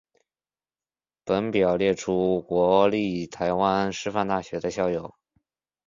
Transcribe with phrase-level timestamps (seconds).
[1.25, 5.13] 本表列出国立台湾师范大学的校友。